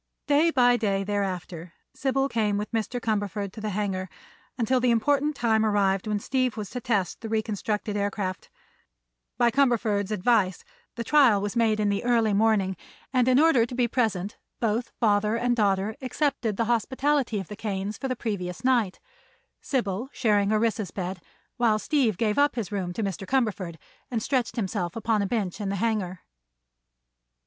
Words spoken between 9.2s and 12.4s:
By Cumberford's advice the trial was made in the early